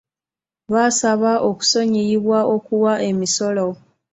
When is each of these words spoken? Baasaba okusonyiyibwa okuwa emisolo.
Baasaba 0.71 1.31
okusonyiyibwa 1.49 2.39
okuwa 2.55 2.93
emisolo. 3.09 3.67